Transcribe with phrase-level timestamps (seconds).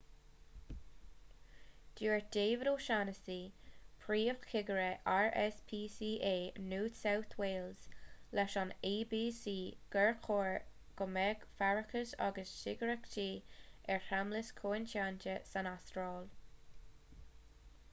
[1.97, 3.35] dúirt david o'shannessy
[4.05, 6.39] príomhchigire rspca
[6.71, 7.87] new south wales
[8.39, 9.55] leis an abc
[9.97, 10.57] gur chóir
[11.01, 13.29] go mbeadh faireachas agus cigireachtaí
[13.97, 16.29] ar sheamlais coitianta san astráil